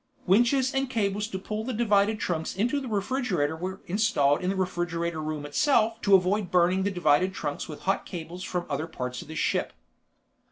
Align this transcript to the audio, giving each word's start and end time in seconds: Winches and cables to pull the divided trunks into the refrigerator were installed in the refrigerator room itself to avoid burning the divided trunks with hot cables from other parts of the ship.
Winches 0.25 0.73
and 0.73 0.89
cables 0.89 1.27
to 1.27 1.37
pull 1.37 1.63
the 1.63 1.75
divided 1.75 2.19
trunks 2.19 2.55
into 2.55 2.79
the 2.79 2.87
refrigerator 2.87 3.55
were 3.55 3.81
installed 3.85 4.41
in 4.41 4.49
the 4.49 4.55
refrigerator 4.55 5.21
room 5.21 5.45
itself 5.45 6.01
to 6.01 6.15
avoid 6.15 6.49
burning 6.49 6.81
the 6.81 6.89
divided 6.89 7.35
trunks 7.35 7.69
with 7.69 7.81
hot 7.81 8.03
cables 8.03 8.43
from 8.43 8.65
other 8.67 8.87
parts 8.87 9.21
of 9.21 9.27
the 9.27 9.35
ship. 9.35 9.73